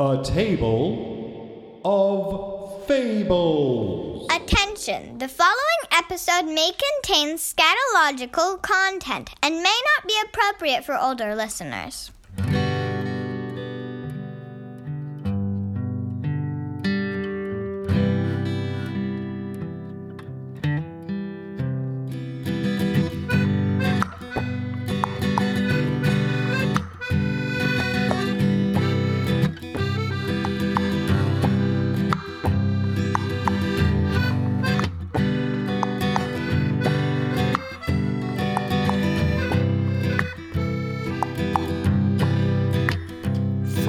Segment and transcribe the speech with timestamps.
[0.00, 4.26] A table of fables.
[4.34, 5.18] Attention!
[5.18, 12.12] The following episode may contain scatological content and may not be appropriate for older listeners.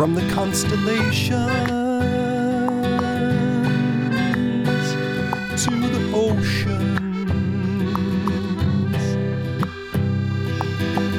[0.01, 1.45] From the constellations
[5.63, 6.97] to the oceans,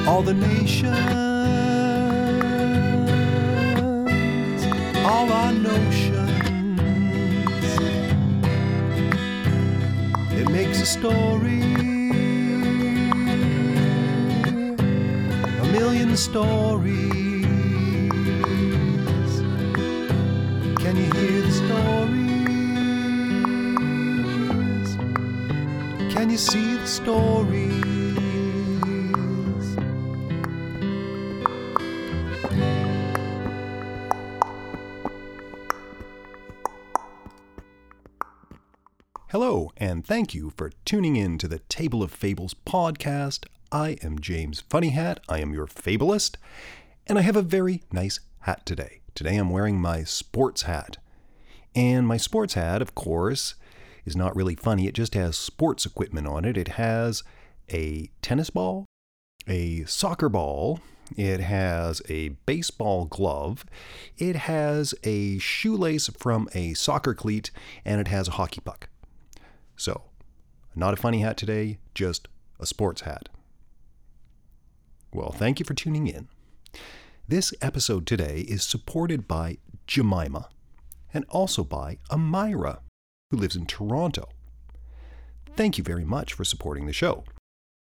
[0.05, 0.93] all the nations,
[5.05, 6.81] all our notions.
[10.33, 11.61] It makes a story,
[15.61, 17.22] a million stories.
[26.33, 27.83] You see the stories?
[39.29, 43.45] Hello, and thank you for tuning in to the Table of Fables podcast.
[43.71, 45.19] I am James Funnyhat.
[45.29, 46.39] I am your fabulist,
[47.05, 49.01] and I have a very nice hat today.
[49.13, 50.97] Today I'm wearing my sports hat.
[51.75, 53.53] And my sports hat, of course,
[54.05, 54.87] is not really funny.
[54.87, 56.57] It just has sports equipment on it.
[56.57, 57.23] It has
[57.71, 58.85] a tennis ball,
[59.47, 60.79] a soccer ball,
[61.15, 63.65] it has a baseball glove,
[64.17, 67.51] it has a shoelace from a soccer cleat,
[67.85, 68.89] and it has a hockey puck.
[69.75, 70.03] So,
[70.75, 72.27] not a funny hat today, just
[72.59, 73.29] a sports hat.
[75.13, 76.27] Well, thank you for tuning in.
[77.27, 80.49] This episode today is supported by Jemima
[81.13, 82.79] and also by Amira,
[83.33, 84.29] who lives in Toronto.
[85.55, 87.23] Thank you very much for supporting the show.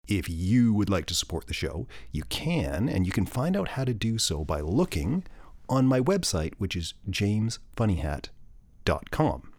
[0.07, 3.67] If you would like to support the show, you can, and you can find out
[3.69, 5.25] how to do so by looking
[5.67, 9.53] on my website, which is jamesfunnyhat.com.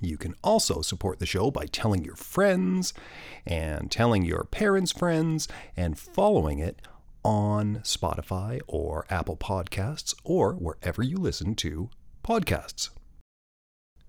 [0.00, 2.92] You can also support the show by telling your friends
[3.46, 6.82] and telling your parents' friends and following it
[7.22, 11.88] on Spotify or Apple Podcasts or wherever you listen to
[12.24, 12.88] podcasts.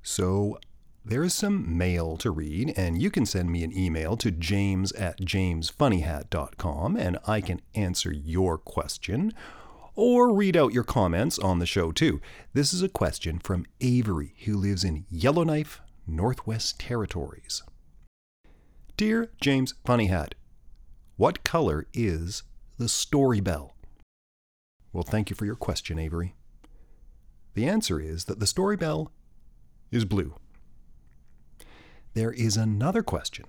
[0.03, 0.59] So,
[1.05, 4.91] there is some mail to read, and you can send me an email to james
[4.93, 9.33] at jamesfunnyhat.com and I can answer your question
[9.95, 12.21] or read out your comments on the show too.
[12.53, 17.63] This is a question from Avery, who lives in Yellowknife, Northwest Territories.
[18.95, 20.33] Dear James Funnyhat,
[21.17, 22.43] what color is
[22.77, 23.75] the story bell?
[24.91, 26.35] Well, thank you for your question, Avery.
[27.55, 29.11] The answer is that the story bell
[29.93, 30.35] is blue.
[32.13, 33.45] There is another question,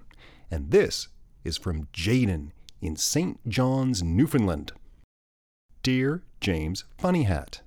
[0.50, 1.08] and this
[1.42, 2.50] is from Jaden
[2.80, 3.38] in St.
[3.48, 4.72] John's, Newfoundland.
[5.82, 7.60] Dear James Funny Hat,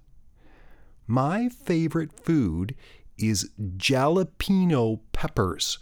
[1.05, 2.75] my favorite food
[3.17, 5.79] is jalapeno peppers.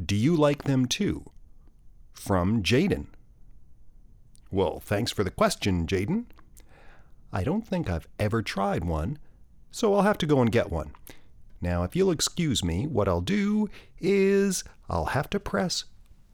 [0.00, 1.24] Do you like them too?
[2.12, 3.06] From Jaden.
[4.50, 6.26] Well, thanks for the question, Jaden.
[7.32, 9.18] I don't think I've ever tried one,
[9.70, 10.92] so I'll have to go and get one.
[11.64, 15.84] Now, if you'll excuse me, what I'll do is I'll have to press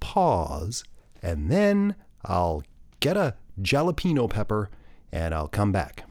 [0.00, 0.82] pause
[1.22, 2.64] and then I'll
[2.98, 4.70] get a jalapeno pepper
[5.12, 6.02] and I'll come back.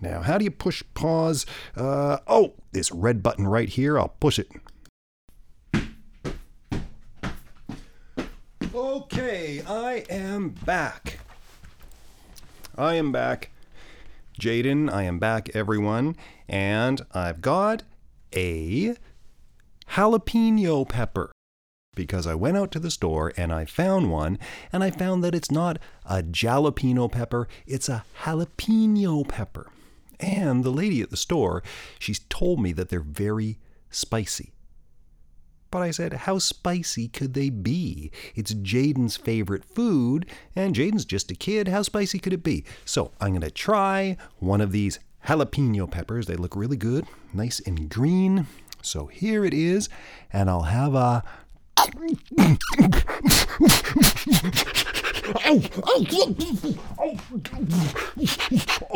[0.00, 1.46] Now, how do you push pause?
[1.76, 4.50] Uh, oh, this red button right here, I'll push it.
[8.74, 11.20] Okay, I am back.
[12.76, 13.52] I am back.
[14.40, 16.16] Jaden, I am back, everyone.
[16.48, 17.84] And I've got
[18.34, 18.94] a
[19.90, 21.30] jalapeno pepper
[21.94, 24.38] because I went out to the store and I found one
[24.72, 29.70] and I found that it's not a jalapeno pepper, it's a jalapeno pepper.
[30.20, 31.62] And the lady at the store,
[31.98, 33.58] she's told me that they're very
[33.90, 34.52] spicy.
[35.70, 38.12] But I said, how spicy could they be?
[38.36, 41.66] It's Jaden's favorite food, and Jaden's just a kid.
[41.66, 42.64] How spicy could it be?
[42.84, 46.26] So I'm going to try one of these jalapeno peppers.
[46.26, 48.46] They look really good, nice and green.
[48.82, 49.88] So here it is,
[50.32, 51.22] and I'll have a.
[55.46, 56.04] Oh, oh,
[56.98, 57.18] oh,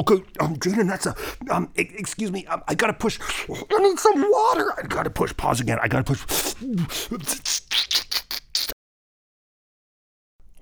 [0.01, 1.15] okay, um, Jaden, that's a,
[1.51, 3.19] um, excuse me, um, I gotta push.
[3.49, 4.73] I need some water.
[4.77, 5.35] I gotta push.
[5.37, 5.79] Pause again.
[5.83, 6.55] I gotta push.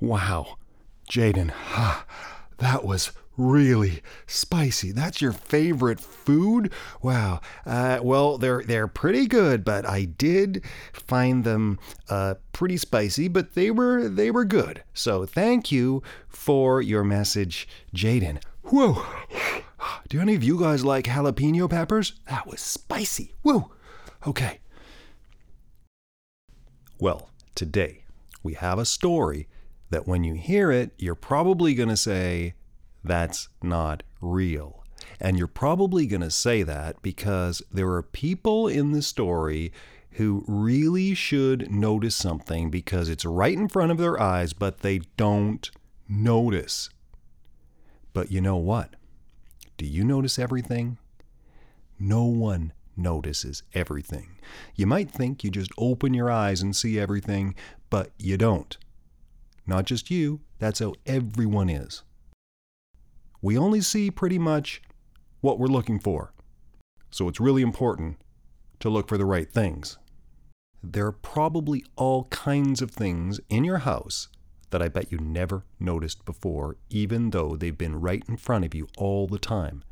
[0.01, 0.57] Wow,
[1.11, 2.05] Jaden, ha,
[2.59, 4.93] that was really spicy.
[4.93, 6.73] That's your favorite food?
[7.03, 7.41] Wow.
[7.65, 11.79] Uh, well, they're they're pretty good, but I did find them
[12.09, 14.83] uh, pretty spicy, but they were they were good.
[14.95, 18.43] So thank you for your message, Jaden.
[18.65, 19.05] Whoa.
[20.09, 22.15] Do any of you guys like jalapeno peppers?
[22.29, 23.35] That was spicy.
[23.43, 23.71] Whoa.
[24.27, 24.61] Okay.
[26.99, 28.05] Well, today
[28.43, 29.49] we have a story
[29.91, 32.55] that when you hear it, you're probably going to say,
[33.07, 34.85] that's not real.
[35.21, 39.73] And you're probably going to say that because there are people in the story
[40.13, 45.01] who really should notice something because it's right in front of their eyes, but they
[45.17, 45.71] don't
[46.09, 46.89] notice.
[48.13, 48.97] But you know what?
[49.77, 50.97] Do you notice everything?
[51.99, 54.39] No one notices everything.
[54.75, 57.55] You might think you just open your eyes and see everything,
[57.91, 58.77] but you don't.
[59.67, 62.03] Not just you, that's how everyone is.
[63.43, 64.83] We only see pretty much
[65.41, 66.33] what we're looking for.
[67.11, 68.19] So it's really important
[68.81, 69.99] to look for the right things.
[70.83, 74.29] There are probably all kinds of things in your house
[74.71, 78.75] that I bet you never noticed before, even though they've been right in front of
[78.75, 79.83] you all the time.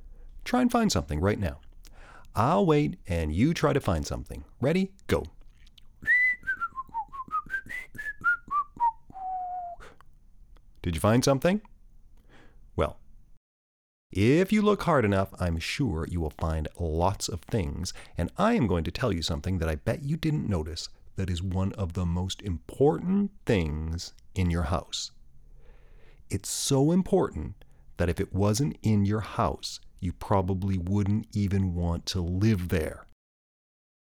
[0.44, 1.60] Try and find something right now.
[2.34, 4.44] I'll wait and you try to find something.
[4.60, 4.92] Ready?
[5.06, 5.24] Go.
[10.82, 11.62] Did you find something?
[14.16, 18.54] If you look hard enough, I'm sure you will find lots of things, and I
[18.54, 21.72] am going to tell you something that I bet you didn't notice that is one
[21.72, 25.10] of the most important things in your house.
[26.30, 27.64] It's so important
[27.96, 33.06] that if it wasn't in your house, you probably wouldn't even want to live there.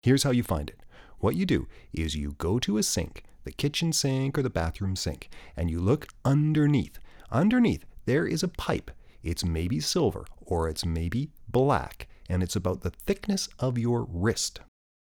[0.05, 0.79] Here's how you find it.
[1.19, 4.95] What you do is you go to a sink, the kitchen sink or the bathroom
[4.95, 7.01] sink, and you look underneath.
[7.33, 8.93] Underneath, there is a pipe.
[9.27, 14.61] It's maybe silver or it's maybe black, and it's about the thickness of your wrist.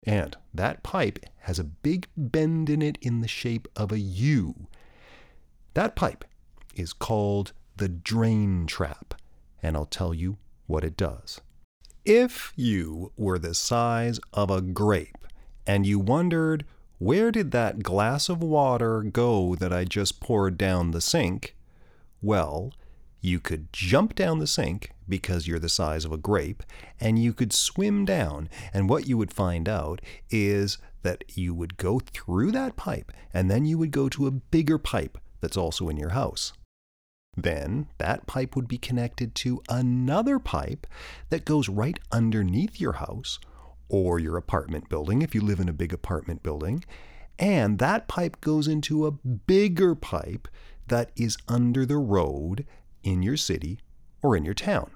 [0.03, 4.67] And that pipe has a big bend in it in the shape of a U.
[5.75, 6.25] That pipe
[6.75, 9.13] is called the drain trap,
[9.63, 10.37] and I'll tell you
[10.67, 11.39] what it does.
[12.03, 15.25] If you were the size of a grape
[15.65, 16.65] and you wondered,
[16.97, 21.55] where did that glass of water go that I just poured down the sink?
[22.21, 22.73] Well,
[23.21, 26.63] you could jump down the sink because you're the size of a grape,
[26.99, 28.49] and you could swim down.
[28.73, 33.49] And what you would find out is that you would go through that pipe, and
[33.49, 36.53] then you would go to a bigger pipe that's also in your house.
[37.37, 40.87] Then that pipe would be connected to another pipe
[41.29, 43.39] that goes right underneath your house
[43.87, 46.83] or your apartment building if you live in a big apartment building.
[47.39, 50.47] And that pipe goes into a bigger pipe
[50.87, 52.65] that is under the road
[53.03, 53.79] in your city
[54.21, 54.91] or in your town.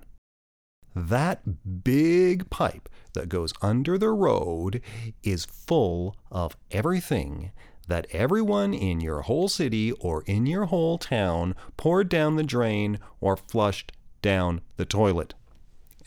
[0.95, 4.81] That big pipe that goes under the road
[5.23, 7.51] is full of everything
[7.87, 12.99] that everyone in your whole city or in your whole town poured down the drain
[13.19, 13.91] or flushed
[14.21, 15.33] down the toilet.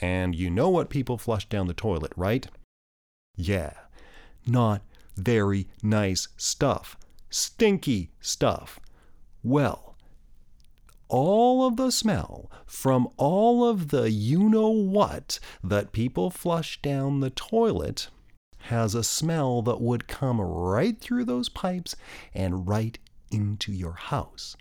[0.01, 2.47] And you know what people flush down the toilet, right?
[3.37, 3.75] Yeah,
[4.47, 4.83] not
[5.17, 6.97] very nice stuff.
[7.31, 8.81] Stinky stuff.
[9.43, 9.88] Well,
[11.09, 17.21] all of the smell from all of the you know what that people flush down
[17.21, 18.09] the toilet
[18.63, 21.97] has a smell that would come right through those pipes
[22.35, 22.99] and right
[23.31, 24.57] into your house.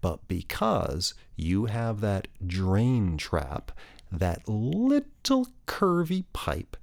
[0.00, 3.72] But because you have that drain trap,
[4.10, 6.76] that little curvy pipe,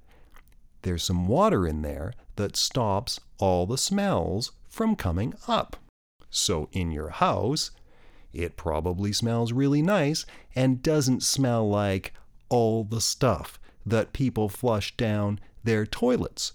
[0.82, 5.76] there's some water in there that stops all the smells from coming up.
[6.30, 7.70] So in your house,
[8.32, 12.12] it probably smells really nice and doesn't smell like
[12.48, 16.52] all the stuff that people flush down their toilets.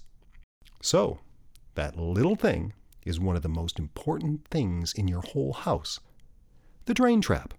[0.80, 1.20] So,
[1.74, 2.72] that little thing
[3.04, 6.00] is one of the most important things in your whole house
[6.86, 7.52] the drain trap.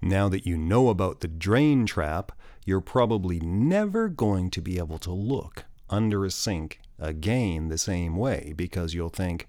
[0.00, 2.32] Now that you know about the drain trap,
[2.64, 8.16] you're probably never going to be able to look under a sink again the same
[8.16, 9.46] way because you'll think,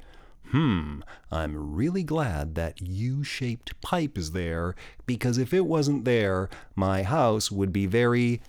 [0.52, 1.02] hmm,
[1.32, 4.76] I'm really glad that U shaped pipe is there
[5.06, 8.42] because if it wasn't there, my house would be very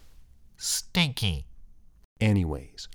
[0.56, 1.46] Stinky.
[2.20, 2.88] Anyways,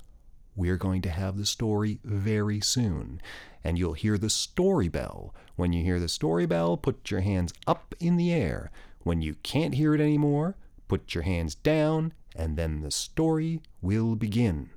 [0.54, 3.22] we're going to have the story very soon.
[3.64, 5.34] And you'll hear the story bell.
[5.56, 8.70] When you hear the story bell, put your hands up in the air.
[9.04, 10.58] When you can't hear it anymore,
[10.90, 14.70] put your hands down, and then the story will begin.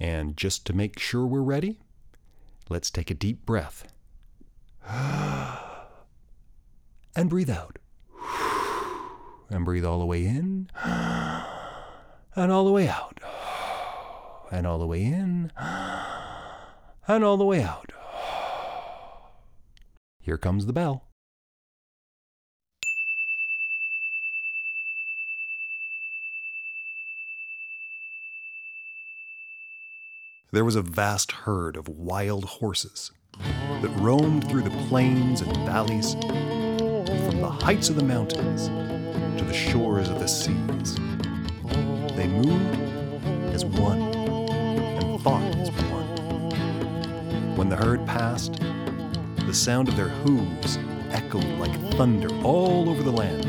[0.00, 1.78] And just to make sure we're ready,
[2.68, 3.86] let's take a deep breath.
[7.16, 7.78] and breathe out.
[9.50, 10.70] And breathe all the way in.
[12.36, 13.18] And all the way out.
[14.50, 15.50] And all the way in.
[17.08, 17.92] And all the way out.
[20.20, 21.07] Here comes the bell.
[30.50, 36.12] There was a vast herd of wild horses that roamed through the plains and valleys,
[36.14, 38.68] from the heights of the mountains
[39.38, 40.94] to the shores of the seas.
[42.16, 42.80] They moved
[43.52, 47.54] as one and thought as one.
[47.54, 48.58] When the herd passed,
[49.44, 50.78] the sound of their hooves
[51.10, 53.44] echoed like thunder all over the land.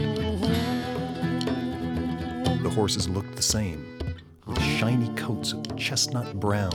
[2.61, 3.98] The horses looked the same,
[4.79, 6.71] shiny coats of chestnut brown,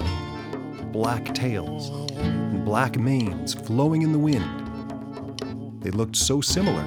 [0.92, 5.80] black tails, and black manes flowing in the wind.
[5.80, 6.82] They looked so similar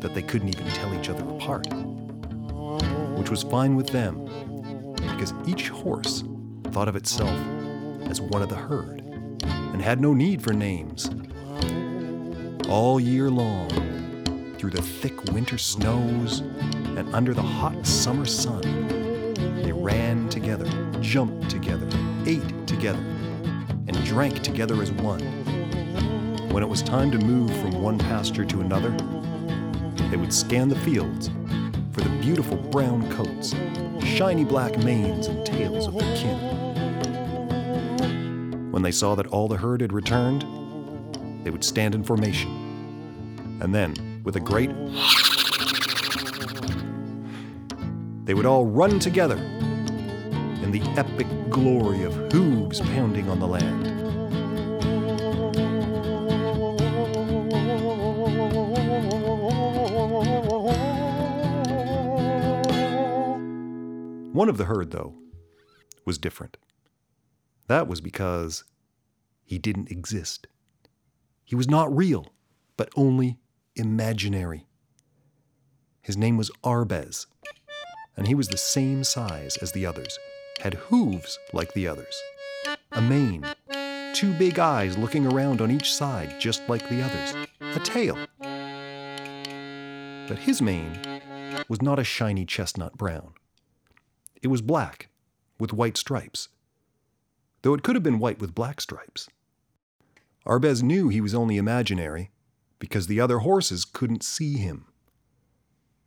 [0.00, 1.72] that they couldn't even tell each other apart,
[3.16, 4.24] which was fine with them
[4.96, 6.24] because each horse
[6.72, 7.38] thought of itself
[8.10, 9.02] as one of the herd
[9.44, 11.08] and had no need for names.
[12.68, 13.68] All year long,
[14.58, 18.95] through the thick winter snows and under the hot summer sun,
[20.46, 21.88] together, jumped together,
[22.24, 23.04] ate together,
[23.88, 25.20] and drank together as one.
[26.50, 28.90] When it was time to move from one pasture to another,
[30.08, 31.30] they would scan the fields
[31.90, 33.56] for the beautiful brown coats,
[34.04, 36.38] shiny black manes, and tails of their kin.
[38.70, 40.42] When they saw that all the herd had returned,
[41.42, 43.58] they would stand in formation.
[43.60, 44.70] And then, with a great
[48.26, 49.55] they would all run together
[50.78, 53.86] the epic glory of hooves pounding on the land.
[64.34, 65.14] One of the herd, though,
[66.04, 66.58] was different.
[67.68, 68.64] That was because
[69.44, 70.46] he didn't exist.
[71.42, 72.34] He was not real,
[72.76, 73.38] but only
[73.76, 74.66] imaginary.
[76.02, 77.26] His name was Arbez,
[78.14, 80.18] and he was the same size as the others,
[80.60, 82.22] had hooves like the others,
[82.92, 83.44] a mane,
[84.14, 88.16] two big eyes looking around on each side just like the others, a tail.
[90.28, 90.98] But his mane
[91.68, 93.34] was not a shiny chestnut brown.
[94.42, 95.08] It was black,
[95.58, 96.48] with white stripes,
[97.62, 99.28] though it could have been white with black stripes.
[100.46, 102.30] Arbez knew he was only imaginary
[102.78, 104.86] because the other horses couldn't see him.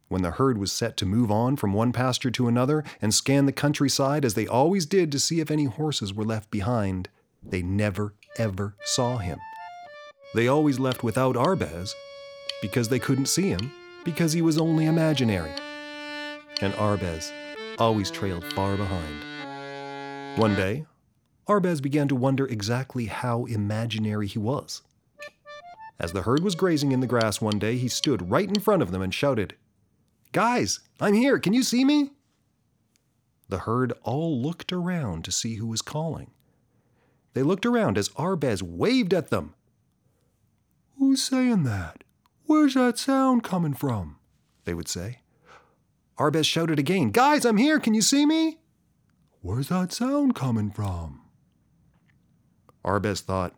[0.09, 3.45] When the herd was set to move on from one pasture to another and scan
[3.45, 7.09] the countryside as they always did to see if any horses were left behind,
[7.43, 9.37] they never, ever saw him.
[10.33, 11.93] They always left without Arbez
[12.59, 13.71] because they couldn't see him
[14.03, 15.51] because he was only imaginary.
[16.59, 17.31] And Arbez
[17.77, 20.39] always trailed far behind.
[20.39, 20.87] One day,
[21.47, 24.81] Arbez began to wonder exactly how imaginary he was.
[25.99, 28.81] As the herd was grazing in the grass one day, he stood right in front
[28.81, 29.55] of them and shouted,
[30.31, 31.39] Guys, I'm here.
[31.39, 32.11] Can you see me?
[33.47, 36.31] The herd all looked around to see who was calling.
[37.33, 39.55] They looked around as Arbez waved at them.
[40.97, 42.03] Who's saying that?
[42.45, 44.17] Where's that sound coming from?
[44.65, 45.19] They would say.
[46.17, 47.79] Arbez shouted again, Guys, I'm here.
[47.79, 48.59] Can you see me?
[49.41, 51.21] Where's that sound coming from?
[52.83, 53.55] Arbez thought,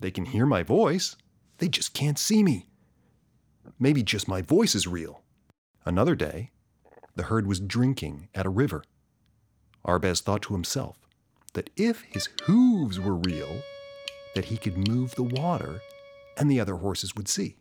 [0.00, 1.16] They can hear my voice.
[1.58, 2.66] They just can't see me.
[3.78, 5.19] Maybe just my voice is real.
[5.84, 6.50] Another day,
[7.16, 8.84] the herd was drinking at a river.
[9.84, 10.98] Arbez thought to himself
[11.54, 13.62] that if his hooves were real,
[14.34, 15.80] that he could move the water
[16.36, 17.56] and the other horses would see.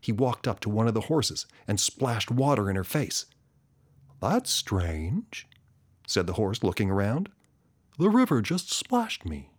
[0.00, 3.26] He walked up to one of the horses and splashed water in her face.
[4.20, 5.46] That's strange,
[6.06, 7.28] said the horse, looking around.
[7.98, 9.50] The river just splashed me.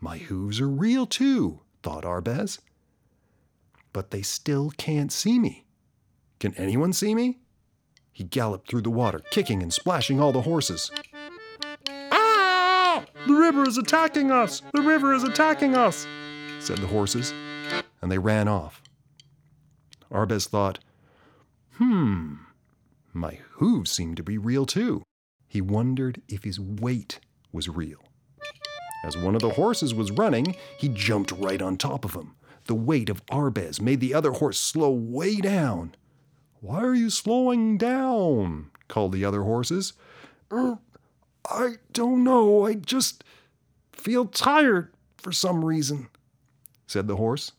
[0.00, 2.58] My hooves are real too, thought Arbez.
[3.92, 5.64] But they still can't see me.
[6.42, 7.38] Can anyone see me?
[8.10, 10.90] He galloped through the water, kicking and splashing all the horses.
[12.10, 13.04] Ah!
[13.28, 14.60] The river is attacking us!
[14.74, 16.04] The river is attacking us!
[16.58, 17.32] said the horses,
[18.02, 18.82] and they ran off.
[20.10, 20.80] Arbez thought,
[21.74, 22.34] hmm,
[23.12, 25.04] my hooves seem to be real too.
[25.46, 27.20] He wondered if his weight
[27.52, 28.00] was real.
[29.04, 32.34] As one of the horses was running, he jumped right on top of him.
[32.64, 35.94] The weight of Arbez made the other horse slow way down.
[36.62, 38.70] Why are you slowing down?
[38.86, 39.94] called the other horses.
[40.52, 40.78] "Er,
[41.50, 42.66] I don't know.
[42.66, 43.24] I just
[43.90, 46.08] feel tired for some reason,
[46.86, 47.50] said the horse.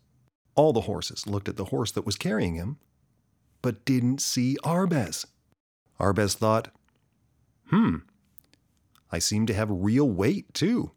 [0.55, 2.77] All the horses looked at the horse that was carrying him,
[3.61, 5.25] but didn't see Arbez.
[5.99, 6.69] Arbez thought,
[7.71, 7.97] hmm,
[9.11, 10.91] I seem to have real weight too.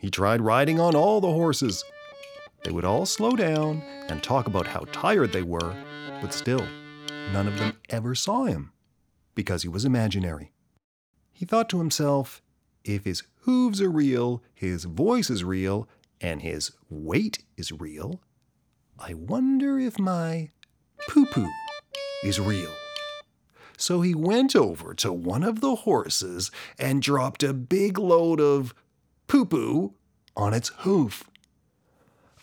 [0.00, 1.84] He tried riding on all the horses.
[2.64, 5.76] They would all slow down and talk about how tired they were,
[6.20, 6.66] but still,
[7.32, 8.72] none of them ever saw him
[9.34, 10.52] because he was imaginary.
[11.32, 12.42] He thought to himself,
[12.84, 15.88] if his hooves are real, his voice is real,
[16.20, 18.20] and his weight is real,
[18.98, 20.50] I wonder if my
[21.08, 21.48] poo poo
[22.22, 22.70] is real.
[23.76, 28.74] So he went over to one of the horses and dropped a big load of
[29.26, 29.94] poo poo
[30.36, 31.24] on its hoof.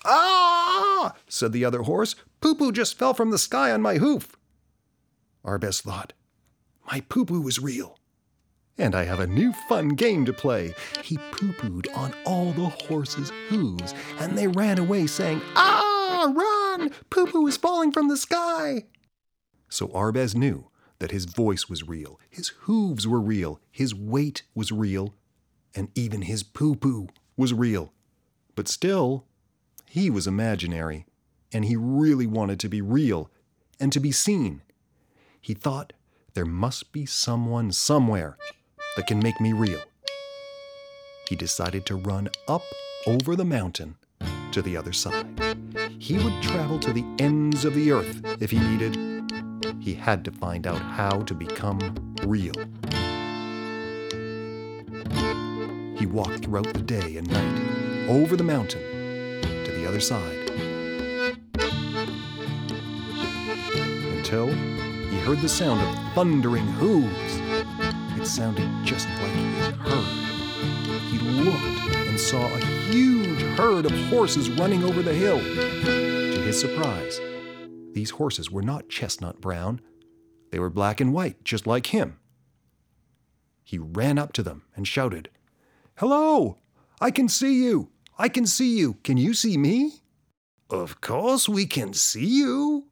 [0.03, 1.13] Ah!
[1.27, 2.15] said the other horse.
[2.41, 4.35] Poo poo just fell from the sky on my hoof.
[5.45, 6.13] Arbez thought,
[6.91, 7.97] My poo poo is real.
[8.77, 10.73] And I have a new fun game to play.
[11.03, 16.91] He poo pooed on all the horses' hooves, and they ran away saying, Ah, run!
[17.09, 18.85] Poo poo is falling from the sky.
[19.67, 20.69] So Arbez knew
[20.99, 25.13] that his voice was real, his hooves were real, his weight was real,
[25.75, 27.93] and even his poo poo was real.
[28.55, 29.25] But still,
[29.85, 31.05] he was imaginary,
[31.51, 33.29] and he really wanted to be real
[33.79, 34.61] and to be seen.
[35.41, 35.93] He thought
[36.33, 38.37] there must be someone somewhere
[38.95, 39.81] that can make me real.
[41.27, 42.63] He decided to run up
[43.07, 43.95] over the mountain
[44.51, 45.27] to the other side.
[45.99, 48.97] He would travel to the ends of the earth if he needed.
[49.79, 51.79] He had to find out how to become
[52.23, 52.53] real.
[55.97, 58.81] He walked throughout the day and night over the mountain
[59.41, 60.49] to the other side
[64.17, 64.49] until
[65.19, 67.39] he heard the sound of thundering hooves.
[68.17, 70.99] It sounded just like his herd.
[71.11, 75.39] He looked and saw a huge herd of horses running over the hill.
[75.39, 77.19] To his surprise,
[77.91, 79.81] these horses were not chestnut brown.
[80.51, 82.17] They were black and white, just like him.
[83.61, 85.29] He ran up to them and shouted,
[85.97, 86.59] Hello!
[87.01, 87.89] I can see you!
[88.17, 88.95] I can see you!
[89.03, 90.01] Can you see me?
[90.69, 92.85] Of course we can see you,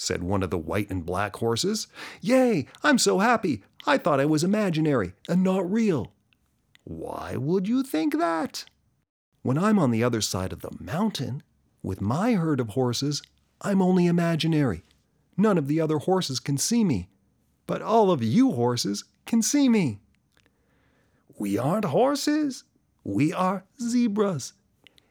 [0.00, 1.86] said one of the white and black horses.
[2.20, 2.66] Yay!
[2.82, 3.62] I'm so happy!
[3.86, 6.12] I thought I was imaginary and not real.
[6.84, 8.64] Why would you think that?
[9.42, 11.42] When I'm on the other side of the mountain,
[11.82, 13.22] with my herd of horses,
[13.60, 14.84] I'm only imaginary.
[15.36, 17.08] None of the other horses can see me,
[17.66, 20.00] but all of you horses can see me.
[21.38, 22.64] We aren't horses.
[23.04, 24.52] We are zebras.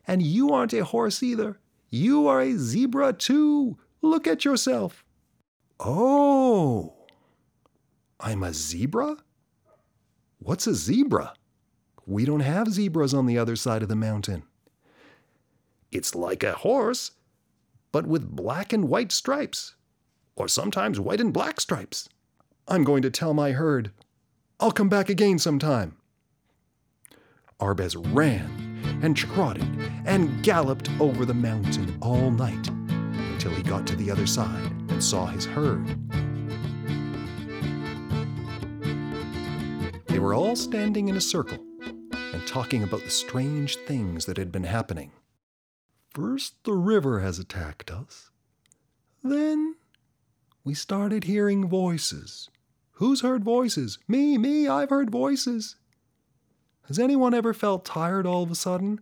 [0.07, 1.59] And you aren't a horse either.
[1.89, 3.77] You are a zebra too.
[4.01, 5.03] Look at yourself.
[5.79, 6.93] Oh,
[8.19, 9.17] I'm a zebra?
[10.39, 11.33] What's a zebra?
[12.05, 14.43] We don't have zebras on the other side of the mountain.
[15.91, 17.11] It's like a horse,
[17.91, 19.75] but with black and white stripes,
[20.35, 22.09] or sometimes white and black stripes.
[22.67, 23.91] I'm going to tell my herd.
[24.59, 25.97] I'll come back again sometime.
[27.59, 29.67] Arbez ran and trotted
[30.05, 32.69] and galloped over the mountain all night
[33.39, 35.87] until he got to the other side and saw his herd.
[40.07, 41.57] They were all standing in a circle
[42.11, 45.13] and talking about the strange things that had been happening.
[46.13, 48.29] First, the river has attacked us.
[49.23, 49.75] Then,
[50.65, 52.49] we started hearing voices.
[52.95, 53.99] Who's heard voices?
[54.05, 55.77] Me, me, I've heard voices.
[56.89, 58.99] Has anyone ever felt tired all of a sudden?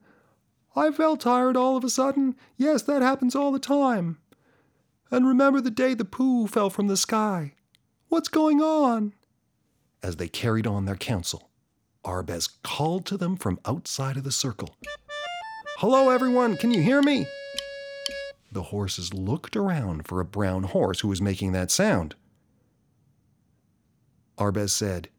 [0.76, 2.36] I felt tired all of a sudden.
[2.56, 4.20] Yes, that happens all the time.
[5.10, 7.54] And remember the day the poo fell from the sky.
[8.10, 9.14] What's going on?
[10.04, 11.50] As they carried on their counsel,
[12.06, 14.76] Arbez called to them from outside of the circle.
[15.78, 17.28] Hello, everyone, can you hear me?
[18.52, 22.16] The horses looked around for a brown horse who was making that sound.
[24.38, 25.10] Arbez said,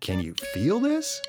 [0.00, 1.20] Can you feel this?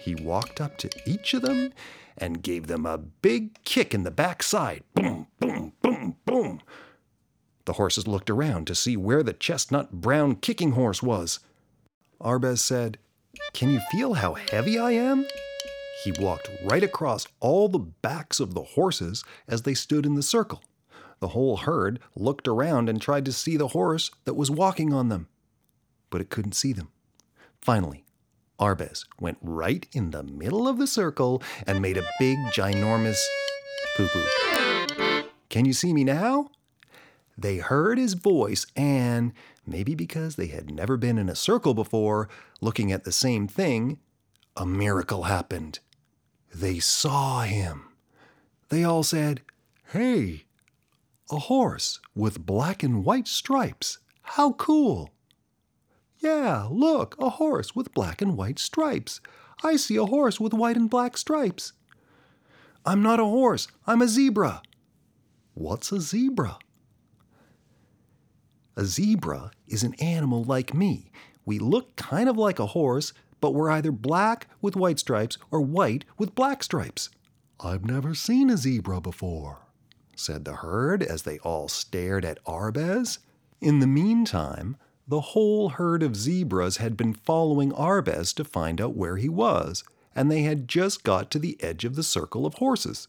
[0.00, 1.72] He walked up to each of them
[2.16, 4.82] and gave them a big kick in the backside.
[4.94, 6.60] Boom, boom, boom, boom.
[7.64, 11.40] The horses looked around to see where the chestnut brown kicking horse was.
[12.20, 12.98] Arbez said,
[13.52, 15.26] Can you feel how heavy I am?
[16.04, 20.22] He walked right across all the backs of the horses as they stood in the
[20.22, 20.62] circle.
[21.20, 25.08] The whole herd looked around and tried to see the horse that was walking on
[25.08, 25.28] them,
[26.10, 26.90] but it couldn't see them.
[27.60, 28.04] Finally,
[28.62, 33.20] Arbez went right in the middle of the circle and made a big, ginormous
[33.96, 35.24] poo poo.
[35.48, 36.48] Can you see me now?
[37.36, 39.32] They heard his voice, and
[39.66, 42.28] maybe because they had never been in a circle before,
[42.60, 43.98] looking at the same thing,
[44.56, 45.80] a miracle happened.
[46.54, 47.88] They saw him.
[48.68, 49.42] They all said,
[49.92, 50.44] Hey,
[51.32, 53.98] a horse with black and white stripes.
[54.22, 55.10] How cool!
[56.22, 59.20] Yeah, look, a horse with black and white stripes.
[59.64, 61.72] I see a horse with white and black stripes.
[62.86, 64.62] I'm not a horse, I'm a zebra.
[65.54, 66.58] What's a zebra?
[68.76, 71.10] A zebra is an animal like me.
[71.44, 75.60] We look kind of like a horse, but we're either black with white stripes or
[75.60, 77.10] white with black stripes.
[77.58, 79.58] I've never seen a zebra before,
[80.16, 83.18] said the herd as they all stared at Arbez.
[83.60, 84.76] In the meantime,
[85.06, 89.84] the whole herd of zebras had been following Arbez to find out where he was,
[90.14, 93.08] and they had just got to the edge of the circle of horses.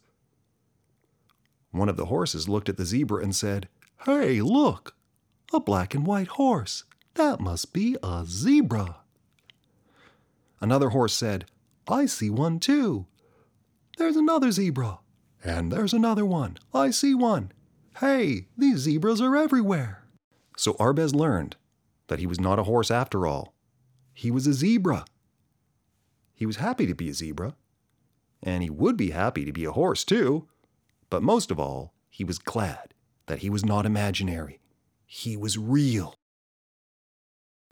[1.71, 3.67] One of the horses looked at the zebra and said,
[4.05, 4.95] Hey, look!
[5.53, 6.83] A black and white horse.
[7.15, 8.97] That must be a zebra.
[10.59, 11.45] Another horse said,
[11.87, 13.05] I see one too.
[13.97, 14.99] There's another zebra.
[15.43, 16.57] And there's another one.
[16.73, 17.51] I see one.
[17.99, 20.05] Hey, these zebras are everywhere.
[20.57, 21.57] So Arbez learned
[22.07, 23.53] that he was not a horse after all.
[24.13, 25.05] He was a zebra.
[26.33, 27.55] He was happy to be a zebra,
[28.41, 30.47] and he would be happy to be a horse too.
[31.09, 32.93] But most of all, he was glad
[33.27, 34.59] that he was not imaginary.
[35.05, 36.15] He was real.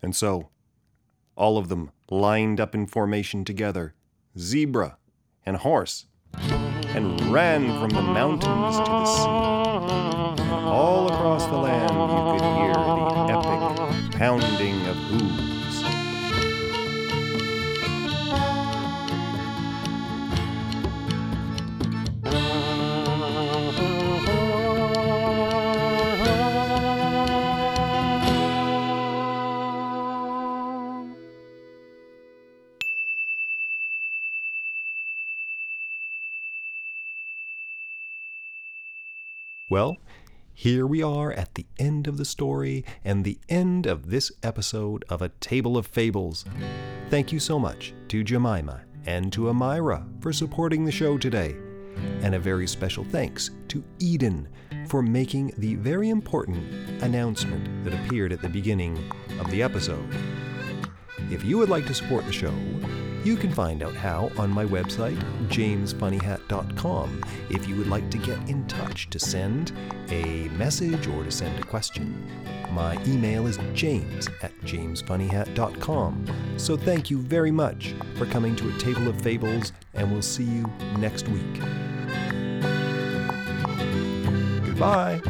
[0.02, 0.50] And so,
[1.36, 3.94] all of them lined up in formation together,
[4.38, 4.98] zebra
[5.46, 6.06] and horse,
[6.95, 10.43] and ran from the mountains to the sea.
[10.51, 15.61] All across the land you could hear the epic pounding of hooves.
[39.72, 39.96] Well,
[40.54, 45.06] here we are at the end of the story and the end of this episode
[45.08, 46.44] of A Table of Fables.
[47.10, 51.56] Thank you so much to Jemima and to Amira for supporting the show today.
[52.22, 54.50] And a very special thanks to Eden
[54.90, 59.02] for making the very important announcement that appeared at the beginning
[59.40, 60.14] of the episode.
[61.30, 62.54] If you would like to support the show,
[63.24, 67.24] you can find out how on my website, jamesfunnyhat.com.
[67.50, 69.72] If you would like to get in touch to send
[70.10, 72.26] a message or to send a question,
[72.72, 76.26] my email is james at jamesfunnyhat.com.
[76.58, 80.44] So thank you very much for coming to a Table of Fables, and we'll see
[80.44, 80.66] you
[80.98, 81.60] next week.
[84.66, 85.22] Goodbye.